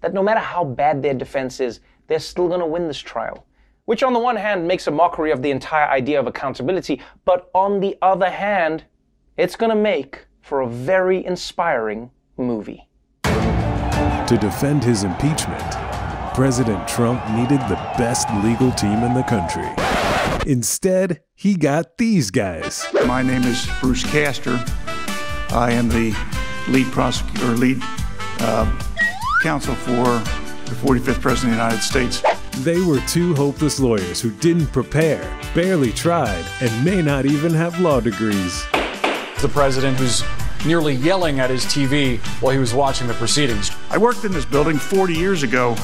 that 0.00 0.12
no 0.12 0.22
matter 0.24 0.40
how 0.40 0.64
bad 0.64 1.00
their 1.00 1.14
defense 1.14 1.60
is, 1.60 1.78
they're 2.06 2.18
still 2.18 2.48
going 2.48 2.60
to 2.60 2.66
win 2.66 2.88
this 2.88 2.98
trial. 2.98 3.46
Which, 3.84 4.02
on 4.02 4.12
the 4.12 4.18
one 4.18 4.36
hand, 4.36 4.66
makes 4.66 4.86
a 4.86 4.90
mockery 4.90 5.30
of 5.30 5.42
the 5.42 5.50
entire 5.50 5.88
idea 5.88 6.18
of 6.18 6.26
accountability, 6.26 7.00
but 7.24 7.50
on 7.54 7.80
the 7.80 7.96
other 8.02 8.30
hand, 8.30 8.84
it's 9.36 9.54
going 9.54 9.70
to 9.70 9.76
make 9.76 10.26
for 10.40 10.60
a 10.60 10.68
very 10.68 11.24
inspiring 11.24 12.10
movie. 12.36 12.88
To 13.22 14.38
defend 14.40 14.82
his 14.82 15.04
impeachment, 15.04 15.62
President 16.34 16.86
Trump 16.88 17.26
needed 17.30 17.60
the 17.62 17.76
best 17.96 18.28
legal 18.42 18.72
team 18.72 19.02
in 19.04 19.14
the 19.14 19.22
country. 19.22 19.68
Instead, 20.50 21.22
he 21.34 21.54
got 21.56 21.96
these 21.98 22.30
guys. 22.30 22.84
My 23.06 23.22
name 23.22 23.42
is 23.44 23.68
Bruce 23.80 24.04
Castor. 24.04 24.62
I 25.50 25.70
am 25.72 25.88
the 25.88 26.16
lead 26.68 26.86
prosecutor, 26.92 27.48
lead 27.56 27.78
uh, 28.40 28.70
counsel 29.42 29.74
for 29.74 30.22
the 30.66 30.74
45th 30.74 31.20
President 31.20 31.52
of 31.52 31.58
the 31.58 31.64
United 31.64 31.82
States. 31.82 32.22
They 32.64 32.80
were 32.80 33.00
two 33.08 33.34
hopeless 33.34 33.78
lawyers 33.78 34.20
who 34.20 34.30
didn't 34.30 34.68
prepare, 34.68 35.22
barely 35.54 35.92
tried, 35.92 36.44
and 36.60 36.84
may 36.84 37.02
not 37.02 37.26
even 37.26 37.52
have 37.54 37.78
law 37.80 38.00
degrees. 38.00 38.64
The 39.42 39.50
president 39.52 39.98
who's 39.98 40.22
nearly 40.66 40.94
yelling 40.94 41.38
at 41.38 41.50
his 41.50 41.64
TV 41.66 42.18
while 42.40 42.52
he 42.52 42.58
was 42.58 42.74
watching 42.74 43.06
the 43.06 43.14
proceedings. 43.14 43.70
I 43.90 43.98
worked 43.98 44.24
in 44.24 44.32
this 44.32 44.44
building 44.44 44.78
40 44.78 45.14
years 45.14 45.42
ago. 45.42 45.76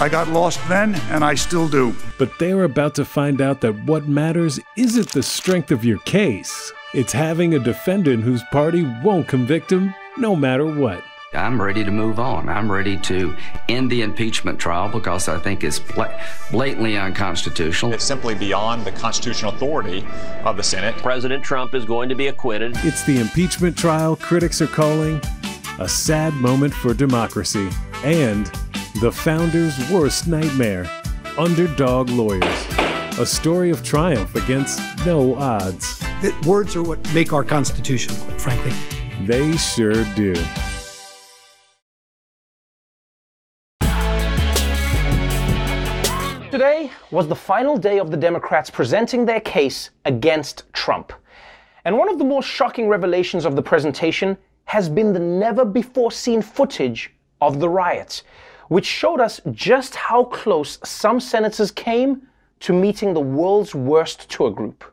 I 0.00 0.08
got 0.08 0.28
lost 0.28 0.60
then, 0.68 0.94
and 1.10 1.24
I 1.24 1.34
still 1.34 1.68
do. 1.68 1.94
But 2.18 2.30
they're 2.38 2.64
about 2.64 2.94
to 2.94 3.04
find 3.04 3.40
out 3.40 3.60
that 3.60 3.84
what 3.84 4.08
matters 4.08 4.58
isn't 4.76 5.10
the 5.12 5.22
strength 5.22 5.70
of 5.70 5.84
your 5.84 5.98
case, 6.00 6.72
It's 6.92 7.12
having 7.12 7.54
a 7.54 7.60
defendant 7.60 8.24
whose 8.24 8.42
party 8.50 8.84
won't 9.04 9.28
convict 9.28 9.70
him 9.70 9.94
no 10.18 10.34
matter 10.34 10.66
what. 10.66 11.04
I'm 11.32 11.62
ready 11.62 11.84
to 11.84 11.92
move 11.92 12.18
on. 12.18 12.48
I'm 12.48 12.70
ready 12.70 12.96
to 13.02 13.36
end 13.68 13.88
the 13.88 14.02
impeachment 14.02 14.58
trial 14.58 14.88
because 14.88 15.28
I 15.28 15.38
think 15.38 15.62
it's 15.62 15.78
blatantly 15.78 16.96
unconstitutional. 16.98 17.92
It's 17.92 18.02
simply 18.02 18.34
beyond 18.34 18.84
the 18.84 18.90
constitutional 18.90 19.52
authority 19.52 20.04
of 20.44 20.56
the 20.56 20.62
Senate. 20.64 20.96
President 20.96 21.44
Trump 21.44 21.72
is 21.74 21.84
going 21.84 22.08
to 22.08 22.16
be 22.16 22.26
acquitted. 22.26 22.72
It's 22.78 23.04
the 23.04 23.20
impeachment 23.20 23.78
trial 23.78 24.16
critics 24.16 24.60
are 24.60 24.66
calling 24.66 25.20
a 25.78 25.88
sad 25.88 26.34
moment 26.34 26.74
for 26.74 26.94
democracy 26.94 27.68
and 28.02 28.46
the 29.00 29.12
founder's 29.12 29.78
worst 29.88 30.26
nightmare 30.26 30.90
underdog 31.38 32.10
lawyers. 32.10 32.66
A 33.20 33.26
story 33.26 33.70
of 33.70 33.84
triumph 33.84 34.34
against 34.34 34.80
no 35.06 35.36
odds. 35.36 36.00
That 36.22 36.36
words 36.44 36.74
are 36.74 36.82
what 36.82 36.98
make 37.14 37.32
our 37.32 37.44
Constitution, 37.44 38.14
frankly. 38.36 38.72
They 39.26 39.56
sure 39.56 40.04
do. 40.14 40.34
Today 46.60 46.90
was 47.10 47.26
the 47.26 47.34
final 47.34 47.78
day 47.78 47.98
of 47.98 48.10
the 48.10 48.18
Democrats 48.18 48.68
presenting 48.68 49.24
their 49.24 49.40
case 49.40 49.88
against 50.04 50.70
Trump. 50.74 51.10
And 51.86 51.96
one 51.96 52.10
of 52.10 52.18
the 52.18 52.24
more 52.24 52.42
shocking 52.42 52.86
revelations 52.86 53.46
of 53.46 53.56
the 53.56 53.62
presentation 53.62 54.36
has 54.66 54.86
been 54.86 55.14
the 55.14 55.20
never 55.20 55.64
before 55.64 56.12
seen 56.12 56.42
footage 56.42 57.14
of 57.40 57.60
the 57.60 57.68
riots, 57.70 58.24
which 58.68 58.84
showed 58.84 59.20
us 59.20 59.40
just 59.52 59.94
how 59.94 60.24
close 60.24 60.78
some 60.84 61.18
senators 61.18 61.70
came 61.70 62.28
to 62.58 62.74
meeting 62.74 63.14
the 63.14 63.20
world's 63.20 63.74
worst 63.74 64.28
tour 64.28 64.50
group. 64.50 64.84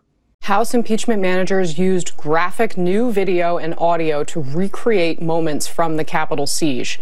House 0.44 0.74
impeachment 0.74 1.22
managers 1.22 1.78
used 1.78 2.16
graphic 2.16 2.78
new 2.78 3.12
video 3.12 3.58
and 3.58 3.76
audio 3.78 4.24
to 4.24 4.40
recreate 4.42 5.22
moments 5.22 5.68
from 5.68 5.98
the 5.98 6.06
Capitol 6.06 6.48
siege. 6.48 6.98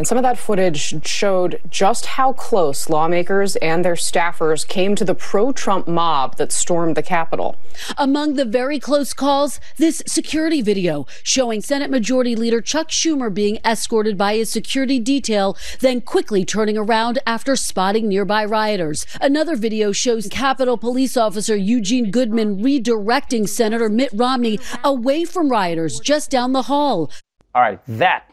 And 0.00 0.06
some 0.06 0.16
of 0.16 0.22
that 0.22 0.38
footage 0.38 1.06
showed 1.06 1.60
just 1.68 2.06
how 2.06 2.32
close 2.32 2.88
lawmakers 2.88 3.56
and 3.56 3.84
their 3.84 3.96
staffers 3.96 4.66
came 4.66 4.94
to 4.94 5.04
the 5.04 5.14
pro 5.14 5.52
Trump 5.52 5.86
mob 5.86 6.38
that 6.38 6.52
stormed 6.52 6.96
the 6.96 7.02
Capitol. 7.02 7.56
Among 7.98 8.32
the 8.32 8.46
very 8.46 8.80
close 8.80 9.12
calls, 9.12 9.60
this 9.76 10.02
security 10.06 10.62
video 10.62 11.04
showing 11.22 11.60
Senate 11.60 11.90
Majority 11.90 12.34
Leader 12.34 12.62
Chuck 12.62 12.88
Schumer 12.88 13.28
being 13.28 13.58
escorted 13.62 14.16
by 14.16 14.36
his 14.36 14.50
security 14.50 14.98
detail, 14.98 15.54
then 15.80 16.00
quickly 16.00 16.46
turning 16.46 16.78
around 16.78 17.18
after 17.26 17.54
spotting 17.54 18.08
nearby 18.08 18.42
rioters. 18.42 19.04
Another 19.20 19.54
video 19.54 19.92
shows 19.92 20.28
Capitol 20.30 20.78
Police 20.78 21.18
Officer 21.18 21.56
Eugene 21.56 22.10
Goodman 22.10 22.64
redirecting 22.64 23.46
Senator 23.46 23.90
Mitt 23.90 24.12
Romney 24.14 24.60
away 24.82 25.26
from 25.26 25.50
rioters 25.50 26.00
just 26.00 26.30
down 26.30 26.54
the 26.54 26.62
hall. 26.62 27.10
All 27.54 27.60
right, 27.60 27.80
that 27.86 28.29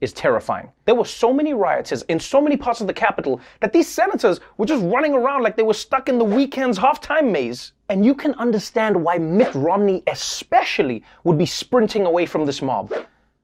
is 0.00 0.12
terrifying. 0.12 0.70
There 0.84 0.94
were 0.94 1.04
so 1.04 1.32
many 1.32 1.54
rioters 1.54 2.02
in 2.02 2.20
so 2.20 2.40
many 2.40 2.56
parts 2.56 2.80
of 2.80 2.86
the 2.86 2.92
Capitol 2.92 3.40
that 3.60 3.72
these 3.72 3.88
senators 3.88 4.40
were 4.58 4.66
just 4.66 4.84
running 4.84 5.14
around 5.14 5.42
like 5.42 5.56
they 5.56 5.62
were 5.62 5.74
stuck 5.74 6.08
in 6.08 6.18
the 6.18 6.24
Weeknd's 6.24 6.78
halftime 6.78 7.30
maze. 7.30 7.72
And 7.88 8.04
you 8.04 8.14
can 8.14 8.34
understand 8.34 9.02
why 9.02 9.18
Mitt 9.18 9.54
Romney, 9.54 10.02
especially, 10.06 11.02
would 11.24 11.38
be 11.38 11.46
sprinting 11.46 12.04
away 12.04 12.26
from 12.26 12.44
this 12.44 12.60
mob. 12.60 12.92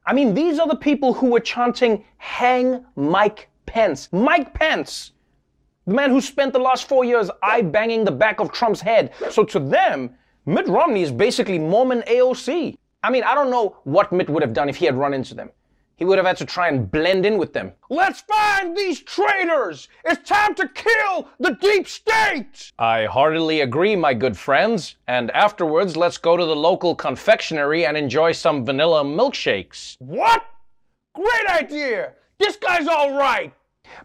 I 0.04 0.12
mean, 0.12 0.35
these 0.35 0.59
are 0.59 0.66
the 0.66 0.76
people 0.76 1.14
who 1.14 1.30
were 1.30 1.40
chanting, 1.40 2.04
Hang 2.18 2.85
Mike 2.97 3.49
Pence. 3.66 4.09
Mike 4.12 4.52
Pence! 4.52 5.12
The 5.87 5.94
man 5.94 6.11
who 6.11 6.21
spent 6.21 6.52
the 6.52 6.59
last 6.59 6.88
four 6.88 7.04
years 7.04 7.30
eye 7.42 7.62
banging 7.62 8.04
the 8.04 8.12
back 8.12 8.40
of 8.40 8.52
Trump's 8.52 8.80
head. 8.80 9.12
So 9.30 9.44
to 9.44 9.59
them, 9.59 10.11
Mitt 10.44 10.68
Romney 10.68 11.02
is 11.02 11.11
basically 11.11 11.59
Mormon 11.59 12.02
AOC. 12.06 12.76
I 13.02 13.11
mean, 13.11 13.25
I 13.25 13.35
don't 13.35 13.50
know 13.50 13.76
what 13.85 14.12
Mitt 14.12 14.28
would 14.28 14.42
have 14.42 14.52
done 14.52 14.68
if 14.68 14.76
he 14.76 14.87
had 14.87 14.97
run 14.97 15.14
into 15.14 15.35
them. 15.35 15.50
He 16.02 16.06
would 16.06 16.18
have 16.18 16.26
had 16.26 16.38
to 16.38 16.44
try 16.44 16.66
and 16.66 16.90
blend 16.90 17.25
in 17.25 17.38
with 17.38 17.52
them. 17.52 17.75
Let's 17.88 18.23
find 18.23 18.76
these 18.76 18.99
traitors! 19.02 19.88
It's 20.04 20.28
time 20.28 20.52
to 20.56 20.66
kill 20.66 21.28
the 21.38 21.52
deep 21.52 21.87
state! 21.87 22.73
I 22.76 23.04
heartily 23.04 23.61
agree, 23.61 23.94
my 23.94 24.12
good 24.12 24.37
friends. 24.37 24.97
And 25.06 25.30
afterwards, 25.30 25.97
let's 25.97 26.18
go 26.18 26.37
to 26.37 26.44
the 26.44 26.56
local 26.56 26.97
confectionery 26.97 27.87
and 27.87 27.97
enjoy 27.97 28.32
some 28.32 28.66
vanilla 28.66 29.04
milkshakes. 29.04 29.94
What? 30.00 30.44
Great 31.14 31.47
idea! 31.49 32.14
This 32.37 32.56
guy's 32.56 32.88
all 32.88 33.16
right! 33.16 33.54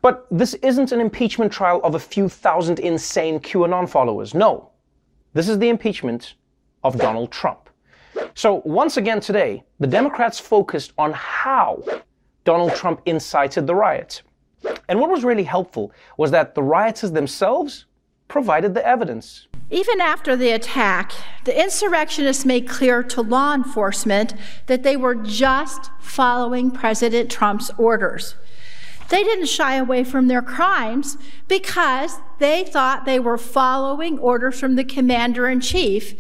But 0.04 0.28
this 0.30 0.54
isn't 0.54 0.92
an 0.92 1.02
impeachment 1.02 1.52
trial 1.52 1.82
of 1.84 1.96
a 1.96 2.00
few 2.00 2.30
thousand 2.30 2.78
insane 2.78 3.40
QAnon 3.40 3.90
followers. 3.90 4.36
No. 4.36 4.70
This 5.34 5.50
is 5.50 5.58
the 5.58 5.70
impeachment 5.70 6.36
of 6.84 7.00
Donald 7.00 7.32
Trump. 7.32 7.67
So, 8.38 8.62
once 8.66 8.98
again 8.98 9.20
today, 9.20 9.64
the 9.80 9.88
Democrats 9.88 10.40
focused 10.40 10.94
on 11.00 11.12
how 11.12 11.84
Donald 12.44 12.76
Trump 12.76 13.02
incited 13.08 13.66
the 13.66 13.74
riots. 13.74 14.22
And 14.88 15.00
what 15.00 15.10
was 15.10 15.24
really 15.24 15.44
helpful 15.44 15.92
was 16.18 16.30
that 16.30 16.54
the 16.54 16.62
rioters 16.62 17.14
themselves 17.14 17.88
provided 18.28 18.76
the 18.76 18.86
evidence. 18.86 19.48
Even 19.72 20.00
after 20.00 20.36
the 20.36 20.52
attack, 20.52 21.14
the 21.46 21.60
insurrectionists 21.60 22.46
made 22.46 22.70
clear 22.70 23.02
to 23.02 23.24
law 23.24 23.56
enforcement 23.56 24.36
that 24.68 24.84
they 24.84 24.96
were 24.96 25.16
just 25.16 25.90
following 26.00 26.70
President 26.70 27.32
Trump's 27.32 27.72
orders. 27.80 28.36
They 29.10 29.24
didn't 29.24 29.48
shy 29.48 29.78
away 29.78 30.04
from 30.04 30.28
their 30.28 30.44
crimes 30.44 31.18
because 31.48 32.20
they 32.38 32.66
thought 32.66 33.06
they 33.06 33.20
were 33.20 33.40
following 33.40 34.20
orders 34.20 34.60
from 34.60 34.76
the 34.76 34.84
commander 34.84 35.50
in 35.50 35.60
chief. 35.60 36.14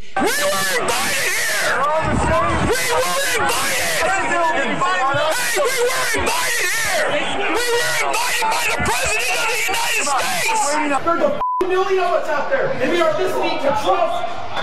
We 1.77 1.83
were 1.83 3.21
invited 3.37 3.85
here! 3.85 4.17
We 4.17 4.33
were 4.33 4.65
invited! 4.65 5.29
Hey, 5.37 5.61
we 5.61 5.77
were 5.85 6.09
invited 6.17 6.73
here! 6.73 7.05
We 7.53 7.65
were 7.77 7.93
invited 8.01 8.49
by 8.49 8.65
the 8.65 8.79
President 8.81 9.29
of 9.37 9.45
the 9.45 9.61
United 9.69 10.05
States! 10.09 10.73
There's 10.73 11.37
a 11.61 11.67
million 11.67 12.03
of 12.03 12.13
us 12.13 12.29
out 12.29 12.49
there, 12.49 12.71
and 12.71 12.89
we 12.91 12.99
are 12.99 13.13
listening 13.19 13.59
to 13.59 13.69
Trump. 13.83 14.09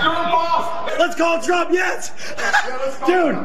You're 0.03 0.11
the 0.11 0.27
boss. 0.27 0.91
Let's 0.99 1.15
call 1.15 1.41
Trump, 1.41 1.71
yes! 1.71 2.11
dude, 3.05 3.37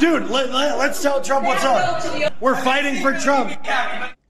dude, 0.00 0.28
let, 0.28 0.50
let, 0.50 0.76
let's 0.78 1.00
tell 1.00 1.20
Trump 1.22 1.46
what's 1.46 1.62
up. 1.62 2.34
We're 2.40 2.60
fighting 2.60 3.00
for 3.02 3.16
Trump. 3.16 3.52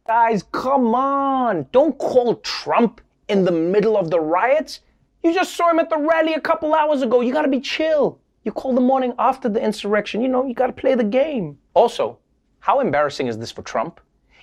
Guys, 0.06 0.44
come 0.52 0.94
on. 0.94 1.66
Don't 1.72 1.96
call 1.96 2.34
Trump 2.36 3.00
in 3.28 3.44
the 3.44 3.52
middle 3.52 3.96
of 3.96 4.10
the 4.10 4.20
riots. 4.20 4.80
You 5.22 5.32
just 5.32 5.56
saw 5.56 5.70
him 5.70 5.78
at 5.78 5.88
the 5.88 5.96
rally 5.96 6.34
a 6.34 6.40
couple 6.40 6.74
hours 6.74 7.00
ago. 7.00 7.22
You 7.22 7.32
gotta 7.32 7.48
be 7.48 7.60
chill. 7.60 8.18
You 8.42 8.52
call 8.52 8.72
the 8.74 8.80
morning 8.80 9.12
after 9.18 9.50
the 9.50 9.62
insurrection. 9.62 10.22
You 10.22 10.28
know, 10.28 10.46
you 10.46 10.54
gotta 10.54 10.72
play 10.72 10.94
the 10.94 11.04
game. 11.04 11.58
Also, 11.74 12.18
how 12.60 12.80
embarrassing 12.80 13.26
is 13.26 13.36
this 13.36 13.52
for 13.52 13.62
Trump? 13.62 14.00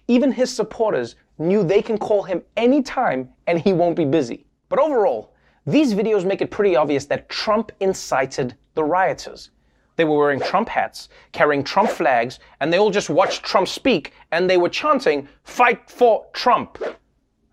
Even 0.07 0.31
his 0.31 0.55
supporters 0.55 1.15
knew 1.39 1.63
they 1.63 1.81
can 1.81 1.97
call 1.97 2.21
him 2.23 2.43
anytime 2.55 3.29
and 3.47 3.59
he 3.59 3.73
won't 3.73 3.95
be 3.95 4.05
busy. 4.05 4.45
But 4.69 4.79
overall, 4.79 5.33
these 5.65 5.95
videos 5.95 6.25
make 6.25 6.41
it 6.41 6.51
pretty 6.51 6.75
obvious 6.75 7.05
that 7.05 7.27
Trump 7.27 7.71
incited 7.79 8.55
the 8.75 8.83
rioters. 8.83 9.49
They 9.95 10.05
were 10.05 10.17
wearing 10.17 10.39
Trump 10.39 10.69
hats, 10.69 11.09
carrying 11.31 11.63
Trump 11.63 11.89
flags, 11.89 12.39
and 12.59 12.71
they 12.71 12.77
all 12.77 12.91
just 12.91 13.09
watched 13.09 13.43
Trump 13.43 13.67
speak 13.67 14.13
and 14.31 14.47
they 14.47 14.57
were 14.57 14.69
chanting, 14.69 15.27
Fight 15.43 15.89
for 15.89 16.27
Trump. 16.33 16.77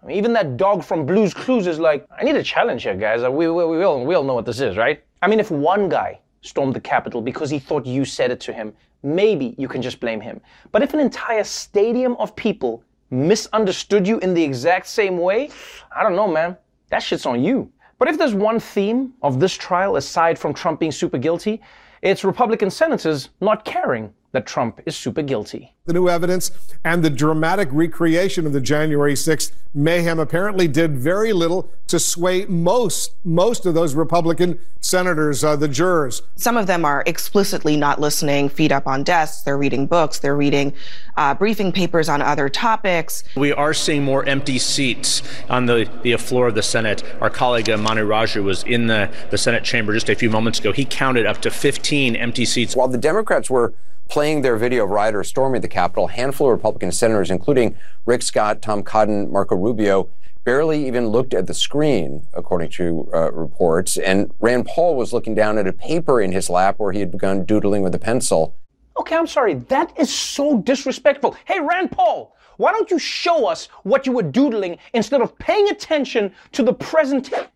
I 0.02 0.06
mean, 0.06 0.18
even 0.18 0.34
that 0.34 0.58
dog 0.58 0.84
from 0.84 1.06
Blues 1.06 1.32
Clues 1.32 1.66
is 1.66 1.78
like, 1.78 2.06
I 2.16 2.22
need 2.22 2.36
a 2.36 2.42
challenge 2.42 2.82
here, 2.82 2.94
guys. 2.94 3.22
We, 3.22 3.48
we, 3.48 3.64
we, 3.64 3.82
all, 3.82 4.04
we 4.04 4.14
all 4.14 4.24
know 4.24 4.34
what 4.34 4.44
this 4.44 4.60
is, 4.60 4.76
right? 4.76 5.02
I 5.22 5.26
mean, 5.26 5.40
if 5.40 5.50
one 5.50 5.88
guy 5.88 6.20
stormed 6.44 6.74
the 6.74 6.80
Capitol 6.80 7.20
because 7.20 7.50
he 7.50 7.58
thought 7.58 7.86
you 7.86 8.04
said 8.04 8.30
it 8.30 8.38
to 8.40 8.52
him, 8.52 8.72
maybe 9.02 9.54
you 9.58 9.66
can 9.66 9.82
just 9.82 9.98
blame 9.98 10.20
him. 10.20 10.40
But 10.70 10.82
if 10.82 10.94
an 10.94 11.00
entire 11.00 11.42
stadium 11.42 12.14
of 12.16 12.36
people 12.36 12.84
misunderstood 13.10 14.06
you 14.06 14.18
in 14.20 14.34
the 14.34 14.42
exact 14.42 14.86
same 14.86 15.18
way, 15.18 15.50
I 15.94 16.02
don't 16.02 16.14
know, 16.14 16.28
man. 16.28 16.56
That 16.90 17.02
shit's 17.02 17.26
on 17.26 17.42
you. 17.42 17.70
But 17.98 18.08
if 18.08 18.18
there's 18.18 18.34
one 18.34 18.60
theme 18.60 19.14
of 19.22 19.40
this 19.40 19.54
trial, 19.54 19.96
aside 19.96 20.38
from 20.38 20.52
Trump 20.52 20.80
being 20.80 20.92
super 20.92 21.18
guilty, 21.18 21.60
it's 22.02 22.24
Republican 22.24 22.70
senators 22.70 23.30
not 23.40 23.64
caring 23.64 24.12
that 24.34 24.46
Trump 24.46 24.80
is 24.84 24.96
super 24.96 25.22
guilty. 25.22 25.72
The 25.86 25.92
new 25.92 26.08
evidence 26.08 26.50
and 26.84 27.04
the 27.04 27.10
dramatic 27.10 27.68
recreation 27.70 28.46
of 28.46 28.52
the 28.52 28.60
January 28.60 29.14
6th 29.14 29.52
mayhem 29.72 30.18
apparently 30.18 30.66
did 30.66 30.98
very 30.98 31.32
little 31.32 31.70
to 31.86 31.98
sway 31.98 32.44
most 32.46 33.14
most 33.24 33.64
of 33.64 33.74
those 33.74 33.94
Republican 33.94 34.58
senators, 34.80 35.44
uh, 35.44 35.54
the 35.54 35.68
jurors. 35.68 36.22
Some 36.36 36.56
of 36.56 36.66
them 36.66 36.84
are 36.84 37.04
explicitly 37.06 37.76
not 37.76 38.00
listening, 38.00 38.48
feet 38.48 38.72
up 38.72 38.86
on 38.86 39.04
desks. 39.04 39.42
They're 39.42 39.56
reading 39.56 39.86
books. 39.86 40.18
They're 40.18 40.36
reading 40.36 40.72
uh, 41.16 41.34
briefing 41.34 41.70
papers 41.70 42.08
on 42.08 42.20
other 42.20 42.48
topics. 42.48 43.22
We 43.36 43.52
are 43.52 43.72
seeing 43.72 44.02
more 44.02 44.24
empty 44.24 44.58
seats 44.58 45.22
on 45.48 45.66
the, 45.66 45.88
the 46.02 46.16
floor 46.16 46.48
of 46.48 46.56
the 46.56 46.62
Senate. 46.62 47.04
Our 47.20 47.30
colleague 47.30 47.70
uh, 47.70 47.76
Manu 47.76 48.06
Raju 48.06 48.42
was 48.42 48.64
in 48.64 48.88
the, 48.88 49.10
the 49.30 49.38
Senate 49.38 49.62
chamber 49.62 49.92
just 49.92 50.08
a 50.08 50.16
few 50.16 50.28
moments 50.28 50.58
ago. 50.58 50.72
He 50.72 50.84
counted 50.84 51.24
up 51.24 51.40
to 51.42 51.50
15 51.50 52.16
empty 52.16 52.44
seats. 52.44 52.74
While 52.74 52.88
the 52.88 52.98
Democrats 52.98 53.48
were 53.48 53.74
playing 54.08 54.42
their 54.42 54.56
video 54.56 54.84
of 54.84 54.90
rioters 54.90 55.28
storming 55.28 55.60
the 55.60 55.68
Capitol. 55.68 56.08
A 56.08 56.12
handful 56.12 56.48
of 56.48 56.52
Republican 56.52 56.92
senators, 56.92 57.30
including 57.30 57.76
Rick 58.06 58.22
Scott, 58.22 58.62
Tom 58.62 58.82
Cotton, 58.82 59.32
Marco 59.32 59.56
Rubio, 59.56 60.08
barely 60.44 60.86
even 60.86 61.08
looked 61.08 61.32
at 61.32 61.46
the 61.46 61.54
screen, 61.54 62.26
according 62.34 62.70
to 62.70 63.08
uh, 63.14 63.32
reports. 63.32 63.96
And 63.96 64.32
Rand 64.40 64.66
Paul 64.66 64.94
was 64.94 65.12
looking 65.12 65.34
down 65.34 65.58
at 65.58 65.66
a 65.66 65.72
paper 65.72 66.20
in 66.20 66.32
his 66.32 66.50
lap 66.50 66.78
where 66.78 66.92
he 66.92 67.00
had 67.00 67.10
begun 67.10 67.44
doodling 67.44 67.82
with 67.82 67.94
a 67.94 67.98
pencil. 67.98 68.54
Okay, 68.98 69.16
I'm 69.16 69.26
sorry. 69.26 69.54
That 69.54 69.98
is 69.98 70.12
so 70.12 70.58
disrespectful. 70.58 71.36
Hey, 71.46 71.60
Rand 71.60 71.90
Paul, 71.90 72.36
why 72.58 72.72
don't 72.72 72.90
you 72.90 72.98
show 72.98 73.46
us 73.46 73.66
what 73.82 74.06
you 74.06 74.12
were 74.12 74.22
doodling 74.22 74.78
instead 74.92 75.20
of 75.20 75.36
paying 75.38 75.68
attention 75.68 76.32
to 76.52 76.62
the 76.62 76.74
present? 76.74 77.30
Oh 77.32 77.48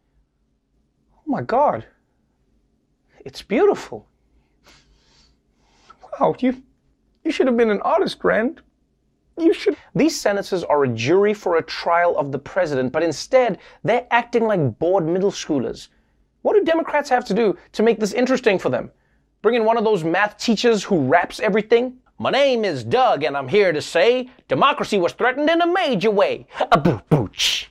my 1.27 1.43
God. 1.43 1.85
It's 3.25 3.43
beautiful. 3.43 4.09
Wow, 6.19 6.35
you, 6.41 6.63
you 7.25 7.31
should 7.31 7.47
have 7.47 7.57
been 7.57 7.71
an 7.71 7.83
artist, 7.83 8.25
Rand. 8.25 8.61
You 9.39 9.53
should. 9.53 9.77
These 9.95 10.21
senators 10.21 10.65
are 10.65 10.83
a 10.83 10.89
jury 10.89 11.33
for 11.33 11.57
a 11.57 11.63
trial 11.63 12.17
of 12.19 12.33
the 12.33 12.39
president, 12.39 12.93
but 12.93 13.05
instead 13.05 13.59
they're 13.85 14.07
acting 14.11 14.45
like 14.45 14.79
bored 14.79 15.07
middle 15.07 15.31
schoolers. 15.31 15.89
What 16.43 16.55
do 16.55 16.65
Democrats 16.65 17.09
have 17.11 17.25
to 17.27 17.35
do 17.35 17.57
to 17.73 17.83
make 17.85 18.01
this 18.01 18.13
interesting 18.13 18.59
for 18.59 18.69
them? 18.69 18.91
Bring 19.43 19.55
in 19.55 19.65
one 19.65 19.77
of 19.77 19.85
those 19.85 20.03
math 20.03 20.39
teachers 20.39 20.83
who 20.83 21.07
raps 21.07 21.39
everything? 21.39 21.99
My 22.19 22.31
name 22.31 22.65
is 22.65 22.83
Doug, 22.83 23.23
and 23.23 23.37
I'm 23.37 23.47
here 23.47 23.73
to 23.73 23.81
say 23.81 24.29
democracy 24.49 24.99
was 24.99 25.13
threatened 25.13 25.49
in 25.49 25.61
a 25.61 25.73
major 25.73 26.11
way. 26.11 26.49
A 26.73 26.79
boo 26.79 27.01
booch. 27.09 27.71